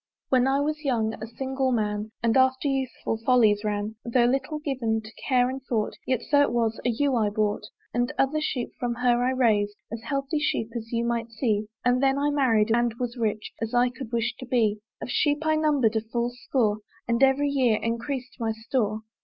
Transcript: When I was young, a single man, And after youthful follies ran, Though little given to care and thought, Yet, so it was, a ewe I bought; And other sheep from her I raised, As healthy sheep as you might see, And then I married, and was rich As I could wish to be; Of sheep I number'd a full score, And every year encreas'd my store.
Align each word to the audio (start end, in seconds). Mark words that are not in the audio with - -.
When 0.29 0.47
I 0.47 0.61
was 0.61 0.83
young, 0.83 1.13
a 1.21 1.27
single 1.27 1.71
man, 1.71 2.09
And 2.23 2.35
after 2.35 2.67
youthful 2.67 3.17
follies 3.23 3.63
ran, 3.63 3.97
Though 4.03 4.25
little 4.25 4.57
given 4.57 4.99
to 5.03 5.11
care 5.29 5.47
and 5.47 5.61
thought, 5.63 5.93
Yet, 6.07 6.23
so 6.23 6.41
it 6.41 6.51
was, 6.51 6.79
a 6.83 6.89
ewe 6.89 7.15
I 7.15 7.29
bought; 7.29 7.67
And 7.93 8.11
other 8.17 8.41
sheep 8.41 8.71
from 8.79 8.95
her 8.95 9.23
I 9.23 9.29
raised, 9.29 9.75
As 9.91 10.01
healthy 10.01 10.39
sheep 10.39 10.71
as 10.75 10.91
you 10.91 11.05
might 11.05 11.29
see, 11.29 11.67
And 11.85 12.01
then 12.01 12.17
I 12.17 12.31
married, 12.31 12.71
and 12.73 12.95
was 12.95 13.15
rich 13.15 13.53
As 13.61 13.75
I 13.75 13.89
could 13.89 14.11
wish 14.11 14.33
to 14.39 14.45
be; 14.47 14.79
Of 15.03 15.11
sheep 15.11 15.45
I 15.45 15.55
number'd 15.55 15.95
a 15.95 16.01
full 16.01 16.31
score, 16.31 16.79
And 17.07 17.21
every 17.21 17.49
year 17.49 17.77
encreas'd 17.79 18.37
my 18.39 18.53
store. 18.53 19.03